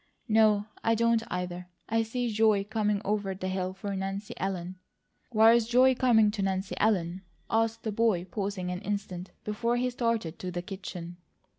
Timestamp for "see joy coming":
2.01-3.03